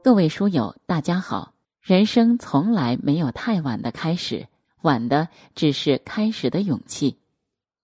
[0.00, 1.54] 各位书友，大家好。
[1.82, 4.46] 人生从来没有太晚的开始，
[4.82, 7.18] 晚的只是开始的勇气。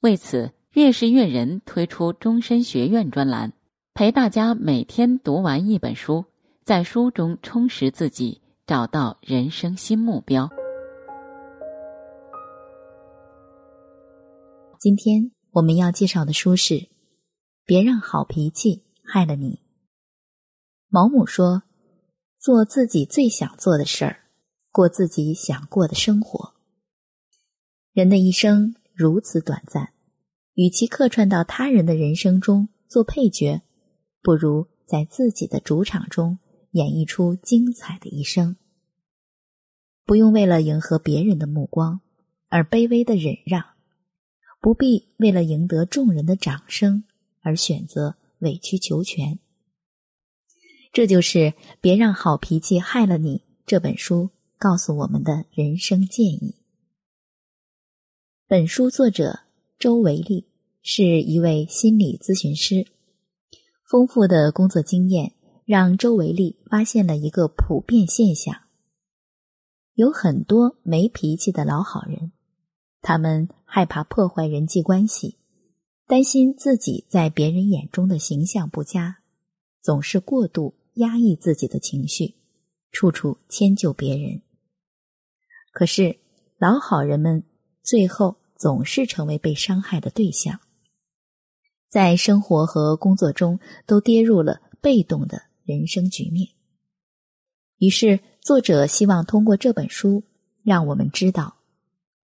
[0.00, 3.52] 为此，越是阅人推出终身学院专栏，
[3.94, 6.24] 陪大家每天读完一本书，
[6.64, 10.50] 在书中充实自己，找到人生新目标。
[14.80, 16.74] 今天我们要介绍的书是
[17.64, 19.54] 《别让好脾气害了你》。
[20.88, 21.62] 毛姆说。
[22.40, 24.20] 做自己最想做的事儿，
[24.72, 26.54] 过自己想过的生活。
[27.92, 29.92] 人的一生如此短暂，
[30.54, 33.60] 与其客串到他人的人生中做配角，
[34.22, 36.38] 不如在自己的主场中
[36.70, 38.56] 演绎出精彩的一生。
[40.06, 42.00] 不用为了迎合别人的目光
[42.48, 43.62] 而卑微的忍让，
[44.62, 47.04] 不必为了赢得众人的掌声
[47.42, 49.38] 而选择委曲求全。
[50.92, 51.38] 这就是
[51.80, 56.56] 《别让好脾气害了你》这本书告诉我们的人生建议。
[58.48, 59.38] 本书作者
[59.78, 60.48] 周维利
[60.82, 62.88] 是一位心理咨询师，
[63.88, 65.32] 丰富的工作经验
[65.64, 68.52] 让周维利发现了一个普遍现象：
[69.94, 72.32] 有很多没脾气的老好人，
[73.00, 75.36] 他们害怕破坏人际关系，
[76.08, 79.18] 担心自己在别人眼中的形象不佳，
[79.80, 80.74] 总是过度。
[80.94, 82.34] 压抑自己的情绪，
[82.90, 84.42] 处处迁就别人。
[85.72, 86.18] 可是
[86.58, 87.44] 老好人们
[87.82, 90.60] 最后总是成为被伤害的对象，
[91.88, 96.48] 在生活和工作中都跌入了被动的人生局面。
[97.78, 100.24] 于是，作者希望通过这本书，
[100.62, 101.56] 让我们知道，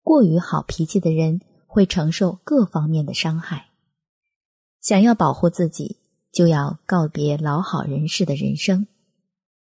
[0.02, 3.70] 过于好脾气的人会承受各方面的伤害。
[4.82, 6.03] 想要保护自己。
[6.34, 8.88] 就要告别老好人士的人生，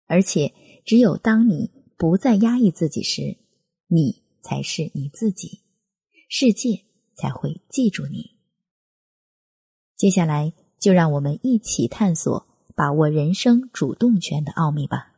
[0.06, 0.54] 而且
[0.86, 3.38] 只有当你不再压抑自己时，
[3.88, 5.62] 你才是你自己，
[6.28, 6.84] 世界
[7.16, 8.36] 才会记住你。
[9.96, 15.14] 接下来，就让我们一起探索把握人生主动权的奥秘吧。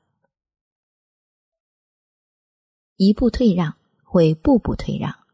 [2.96, 5.26] 一步退让会步步退让，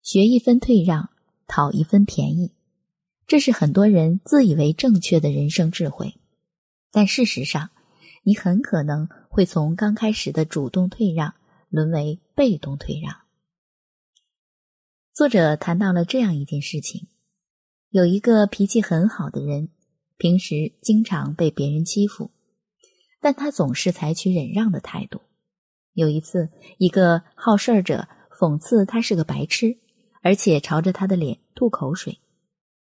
[0.00, 1.10] 学一分退让，
[1.46, 2.52] 讨一分便宜。
[3.26, 6.14] 这是很多人自以为正确的人生智慧，
[6.90, 7.70] 但事实上，
[8.24, 11.34] 你很可能会从刚开始的主动退让
[11.70, 13.16] 沦为被动退让。
[15.14, 17.06] 作者谈到了这样一件事情：
[17.90, 19.68] 有一个脾气很好的人，
[20.18, 22.30] 平时经常被别人欺负，
[23.20, 25.20] 但他总是采取忍让的态度。
[25.94, 28.08] 有一次，一个好事儿者
[28.38, 29.78] 讽刺他是个白痴，
[30.22, 32.18] 而且朝着他的脸吐口水。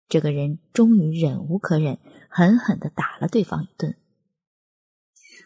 [0.07, 1.97] 这个人终于忍无可忍，
[2.29, 3.95] 狠狠的打了对方一顿。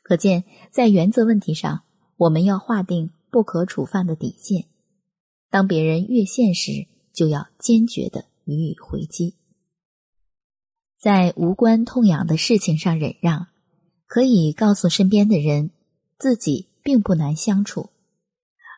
[0.04, 1.84] 可见，在原则问题上，
[2.18, 4.66] 我们要划定不可触犯的底线。
[5.50, 9.36] 当别人越线时，就要坚决的予以回击。
[11.00, 13.48] 在无关痛痒的事情上忍让，
[14.06, 15.72] 可以告诉身边的人
[16.18, 17.92] 自己并不难相处；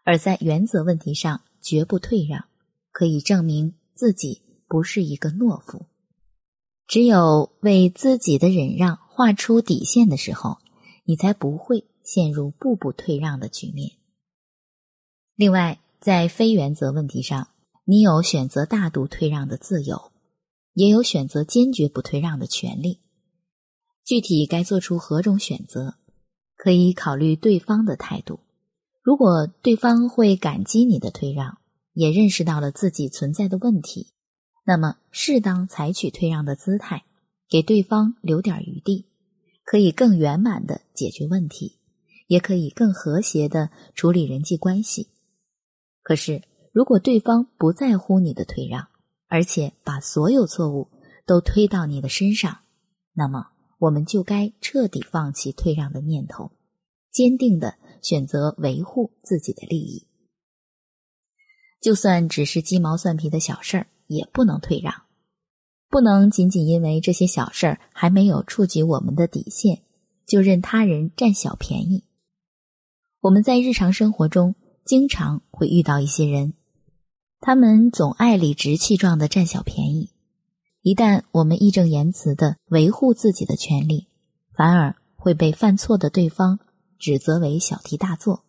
[0.03, 2.45] 而在原则问题上绝不退让，
[2.91, 4.43] 可以证明自己。
[4.71, 5.85] 不是一个懦夫，
[6.87, 10.59] 只有为自己的忍让画出底线的时候，
[11.03, 13.91] 你才不会陷入步步退让的局面。
[15.35, 17.49] 另外，在非原则问题上，
[17.83, 20.13] 你有选择大度退让的自由，
[20.73, 23.01] 也有选择坚决不退让的权利。
[24.05, 25.95] 具体该做出何种选择，
[26.55, 28.39] 可以考虑对方的态度。
[29.01, 31.57] 如果对方会感激你的退让，
[31.91, 34.13] 也认识到了自己存在的问题。
[34.63, 37.03] 那么，适当采取退让的姿态，
[37.49, 39.07] 给对方留点余地，
[39.63, 41.79] 可以更圆满的解决问题，
[42.27, 45.07] 也可以更和谐的处理人际关系。
[46.03, 48.87] 可是，如果对方不在乎你的退让，
[49.27, 50.89] 而且把所有错误
[51.25, 52.59] 都推到你的身上，
[53.13, 53.47] 那么
[53.79, 56.51] 我们就该彻底放弃退让的念头，
[57.11, 60.07] 坚定的选择维护自己的利益。
[61.81, 63.87] 就算只是鸡毛蒜皮的小事儿。
[64.11, 64.93] 也不能退让，
[65.89, 69.83] 不能仅仅因为这些小事儿还没有触及我们的底线，
[70.25, 72.03] 就任他人占小便宜。
[73.21, 76.53] 我们在日常生活中经常会遇到一些人，
[77.39, 80.09] 他们总爱理直气壮的占小便宜。
[80.81, 84.07] 一旦我们义正言辞的维护自己的权利，
[84.53, 86.59] 反而会被犯错的对方
[86.97, 88.43] 指责为小题大做。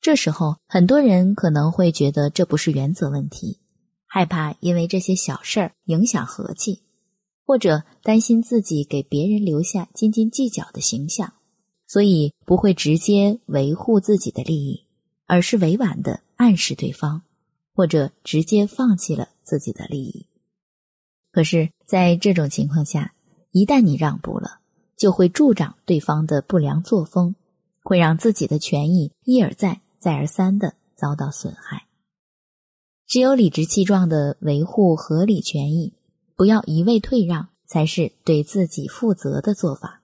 [0.00, 3.60] 这时候，很多人可能会觉得这不是原则问题。
[4.14, 6.82] 害怕因为这些小事儿影响和气，
[7.46, 11.32] 或者担心自己给别人留下斤斤计较的形象，
[11.88, 14.84] 所以不会直接维护自己的利益，
[15.24, 17.22] 而是委婉的暗示对方，
[17.74, 20.26] 或者直接放弃了自己的利益。
[21.30, 23.14] 可是，在这种情况下，
[23.50, 24.60] 一旦你让步了，
[24.94, 27.34] 就会助长对方的不良作风，
[27.82, 31.86] 会让自己的权益一而再、再而三的遭到损害。
[33.12, 35.92] 只有理直气壮的维护合理权益，
[36.34, 40.00] 不要一味退让，才是对自己负责的做法。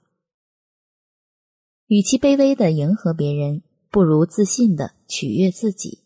[1.86, 6.00] 与其卑微的迎合别人，不如自信的取悦自己。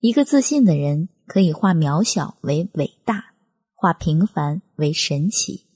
[0.00, 3.34] 一个自信的人，可以化渺小为伟大。
[3.74, 5.66] 化平凡为神奇。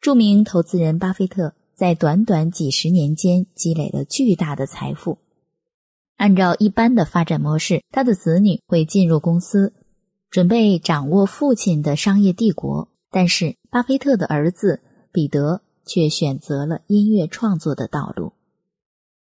[0.00, 5.18] 著名投资人巴菲特在短短几十年间积累了巨大的财富。
[6.16, 9.74] 按照一般的发展模式，他的子女会进入公司，
[10.30, 12.88] 准备掌握父亲的商业帝国。
[13.10, 14.80] 但是，巴菲特的儿子
[15.12, 18.32] 彼得却选择了音乐创作的道路。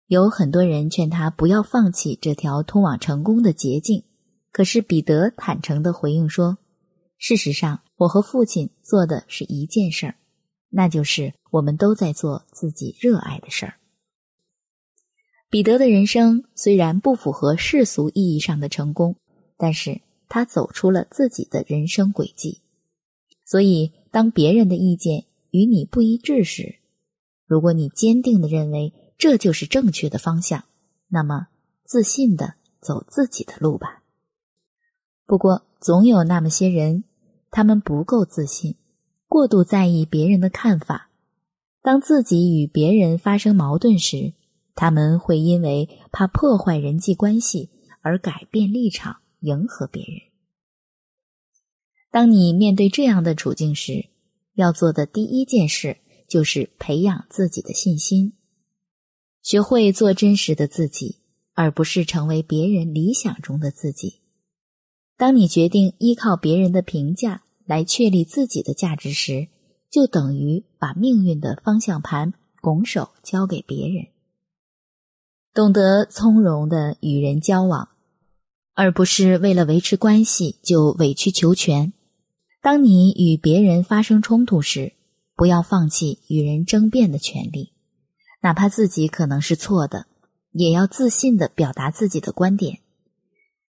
[0.08, 4.04] 有很多人劝他不要放弃这条通往成功的捷径，
[4.52, 6.58] 可是彼得坦诚的回应说。
[7.18, 10.16] 事实上，我和父亲做的是一件事儿，
[10.70, 13.74] 那就是我们都在做自己热爱的事儿。
[15.50, 19.16] 彼得的人生虽然不符合世俗意义上的成功，
[19.58, 22.62] 但是他走出了自己的人生轨迹。
[23.46, 26.78] 所以，当别人的意见与你不一致时，
[27.46, 30.66] 如果你坚定的认为这就是正确的方向，
[31.08, 31.48] 那么
[31.84, 34.04] 自信的走自己的路吧。
[35.28, 37.04] 不过，总有那么些人，
[37.52, 38.76] 他们不够自信，
[39.28, 41.12] 过度在意别人的看法。
[41.84, 44.34] 当自己与别人发生矛盾时，
[44.76, 47.70] 他们会因为怕破坏人际关系
[48.02, 50.20] 而改变立场，迎合别人。
[52.12, 54.10] 当你面对这样的处境时，
[54.54, 58.34] 要做的第一件事就是培养自己的信心，
[59.42, 61.20] 学会做真实的自己，
[61.54, 64.22] 而不是成为别人理想中的自己。
[65.18, 69.48] 当你决定依靠别人的评价来确立自己的价值时，
[69.90, 74.08] 就等于把命运的方向盘拱手交给别人。
[75.56, 77.88] 懂得从容的与人交往，
[78.74, 81.94] 而不是为了维持关系就委曲求全。
[82.62, 84.92] 当你与别人发生冲突时，
[85.34, 87.72] 不要放弃与人争辩的权利，
[88.42, 90.08] 哪怕自己可能是错的，
[90.52, 92.80] 也要自信的表达自己的观点。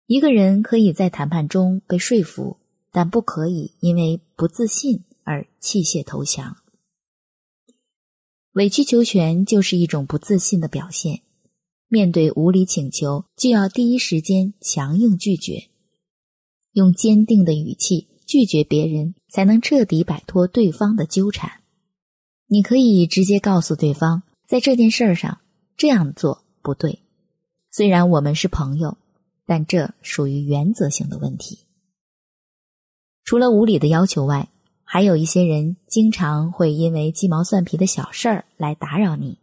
[0.06, 2.56] 一个人可以在谈判中被说服，
[2.90, 6.56] 但不可以因为不自信而弃械投降。
[8.52, 11.20] 委曲求全就是一种不自信的表现。
[11.88, 15.68] 面对无理请求，就要第一时间强硬拒绝，
[16.72, 21.60] 用坚定的语气拒绝别人，才能彻底摆脱对方的纠缠。
[22.48, 25.40] 你可以直接告诉对方，在这件事儿上
[25.76, 27.00] 这样做不对。
[27.70, 28.96] 虽然我们是朋友。
[29.48, 31.60] 但这属于原则性的问题。
[33.22, 34.48] 除了无理的要求外，
[34.82, 39.38] 还有一些人经常会因为鸡毛蒜皮的小事儿来打扰你，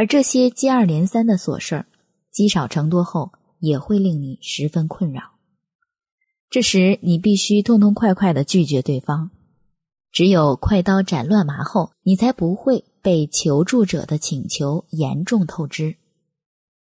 [0.00, 1.86] 而这些接二连三的琐事儿，
[2.30, 5.32] 积少成多后也会令你十分困扰。
[6.48, 9.30] 这时，你必须痛痛快快的拒绝对方。
[10.10, 15.96] 只有快刀斩乱麻后，你才不会被求助者的请求严重透支。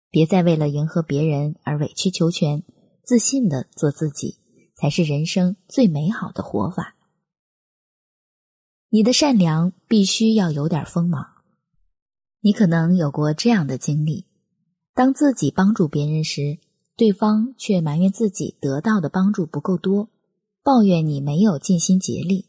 [0.09, 2.63] 别再为了迎合别人而委曲求全，
[3.03, 4.37] 自信的做自己，
[4.77, 6.95] 才是人生最美好的活法。
[8.87, 11.32] 你的善良必须要有点锋芒。
[12.45, 14.25] 你可能有过这样的经历：
[14.93, 16.59] 当自己帮助别人时，
[16.97, 20.09] 对方却埋怨自己得到的帮助不够多，
[20.61, 22.47] 抱怨你没有尽心竭力。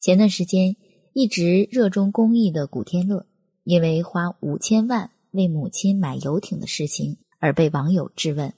[0.00, 0.76] 前段时间，
[1.14, 3.24] 一直热衷公益的古天乐，
[3.62, 5.10] 因为花五千万。
[5.30, 8.54] 为母亲买游艇的事情而被网友质问：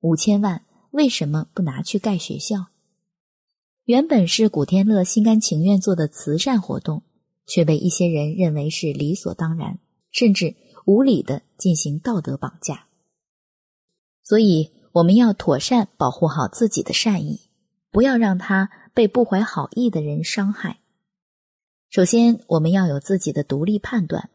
[0.00, 2.68] 五千万为什么不拿去盖学校？
[3.84, 7.02] 原本是古天乐心甘情愿做的慈善活动，
[7.46, 9.78] 却被一些人认为是理所当然，
[10.10, 12.86] 甚至无理的进行道德绑架。
[14.22, 17.40] 所以，我们要妥善保护好自己的善意，
[17.90, 20.80] 不要让他被不怀好意的人伤害。
[21.88, 24.30] 首先，我们要有自己的独立判断。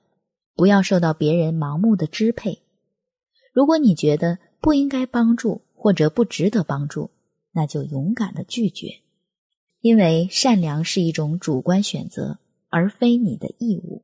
[0.54, 2.62] 不要受到别人盲目的支配。
[3.54, 7.10] 如果你觉得不应该帮助或者不值得帮助，
[7.54, 9.02] 那就勇敢的拒绝。
[9.80, 12.38] 因为善良是一种主观选择，
[12.72, 14.04] 而非你的义务。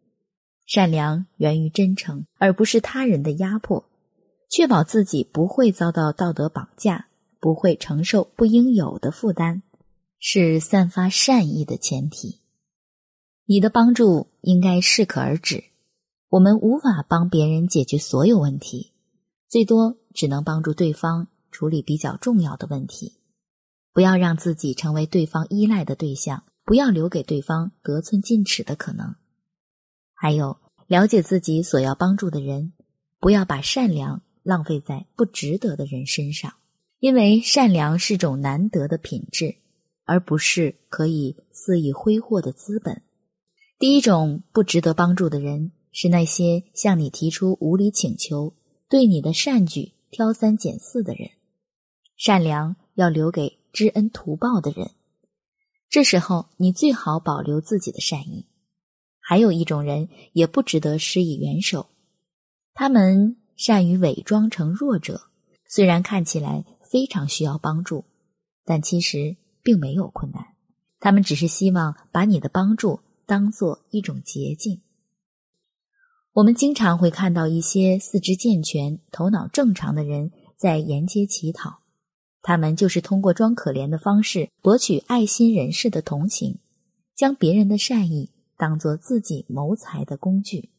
[0.68, 3.90] 善良源于真诚，而不是他人的压迫。
[4.50, 7.08] 确保自己不会遭到道德绑架，
[7.40, 9.62] 不会承受不应有的负担，
[10.20, 12.42] 是散发善意的前提。
[13.46, 15.64] 你的帮助应该适可而止。
[16.30, 18.92] 我们无法帮别人解决所有问题，
[19.48, 23.14] 最多只能帮助对方处理比较重要的问题。
[23.94, 29.16] 不要让自己成为对方依赖的对象，不要留给对方得寸进尺的可能。
[30.14, 32.74] 还有，了解自己所要帮助的人，
[33.22, 36.54] 不要把善良浪费在不值得的人身上，
[37.00, 39.56] 因为善良是种难得的品质，
[40.04, 43.02] 而不是可以肆意挥霍的资本。
[43.80, 48.54] 第一种不值得帮助的人，是那些向你提出无理请求、
[48.90, 51.30] 对你的善举挑三拣四的人。
[52.18, 53.58] 善良要留给。
[53.74, 54.90] 知恩图报的人，
[55.90, 58.46] 这时候你最好保留自己的善意。
[59.20, 61.90] 还有一种人也不值得施以援手，
[62.74, 65.30] 他们善于伪装成弱者，
[65.68, 68.06] 虽然看起来非常需要帮助，
[68.64, 70.46] 但其实并没有困难。
[71.00, 74.82] 他们只是希望把你的帮助当做一种捷径。
[76.34, 81.80] 我们经常会看到一些四肢健全、头脑正常的人在沿街乞讨。
[82.48, 86.60] 他们就是通过装可怜的方式博取爱心人士的同情，
[87.14, 90.70] 将别人的善意当做自己谋财的工具。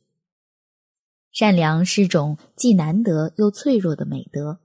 [1.31, 4.61] 善良是种既难得又脆弱的美德，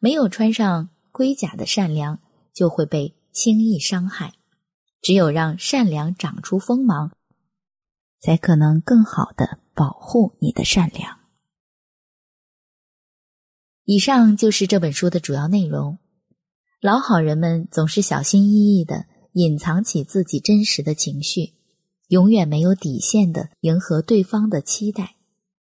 [0.00, 2.18] 没有穿上盔甲的善良
[2.52, 4.32] 就会被轻易伤害。
[5.00, 7.12] 只有让善良长出锋芒，
[8.18, 11.20] 才可能更好的保护你的善良。
[13.84, 15.98] 以上就是这本书的主要内容。
[16.80, 21.52] 老好人们总是小心翼翼的隐藏起自己真实的情绪，
[22.08, 25.16] 永远没有底线的迎合对方的期待。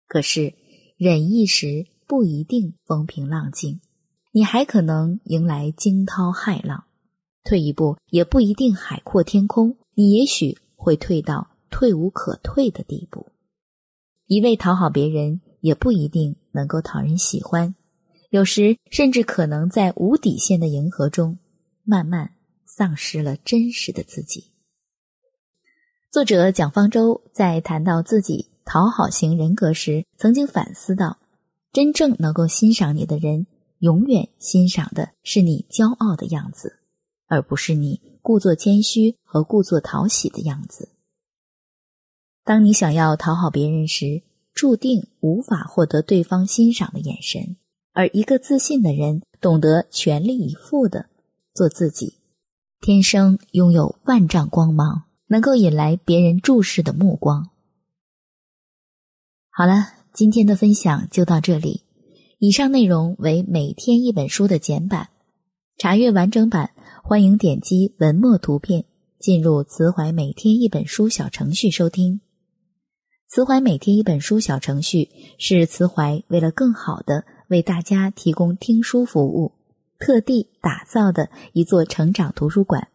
[0.07, 0.53] 可是
[0.95, 3.81] 忍一时不一定风平浪静，
[4.31, 6.85] 你还可能迎来惊涛骇浪；
[7.43, 13.27] 退一步也不一定海阔天空，你也许会退到退无可退的地步。
[14.27, 17.75] 一味讨好别人，也不一定能够讨人喜欢。
[18.31, 21.38] 有时甚至可能在无底线的迎合中，
[21.83, 22.33] 慢慢
[22.65, 24.53] 丧失了真实的自己。
[26.09, 31.19] 作者蒋方舟在谈到自己讨好型人格时，曾经反思到：
[31.73, 33.47] 真正能够欣赏你的人，
[33.79, 36.79] 永远欣赏的是你骄傲的样子，
[37.27, 40.88] 而不是你故作谦虚和故作讨喜的样子。
[42.45, 44.23] 当你想要讨好别人时，
[44.53, 47.57] 注定无法获得对方欣赏的眼神。
[47.93, 51.07] 而一个自信的人，懂得全力以赴的
[51.53, 52.19] 做自己，
[52.79, 57.50] 天生拥有万丈光芒，能够引来别人注视的目光。
[59.50, 61.81] 好了，今天的分享就到这里。
[62.39, 65.10] 以上内容为每天一本书的简版，
[65.77, 66.71] 查阅完整版，
[67.03, 68.86] 欢迎点击文末图片
[69.19, 72.21] 进入慈怀每天一本书小程序收听。
[73.27, 77.25] 慈怀每天一本书小程序是慈怀为了更好的。
[77.51, 79.51] 为大家提供听书服务，
[80.00, 82.88] 特地打造的一座成长图书馆。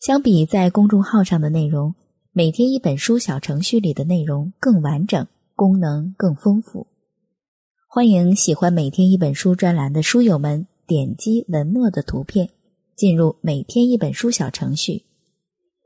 [0.00, 1.94] 相比在公众号上的内容，
[2.32, 6.88] 每天一本书小程序里的内容更完整，功能更丰富。
[7.88, 12.50] 欢迎喜欢每天一本书专栏的书友们点击文末的图片，
[12.96, 15.04] 进入每天一本书小程序。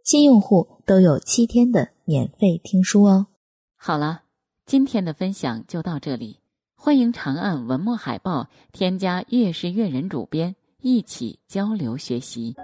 [0.03, 3.27] 新用户都有七天的免费听书哦。
[3.77, 4.23] 好了，
[4.65, 6.42] 今天的分享就到这里。
[6.85, 12.57] 欢迎长按文末海报，添加“月是月人”主编，一起交流学习。